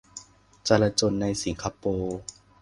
[0.67, 2.17] จลาจลในสิงคโปร์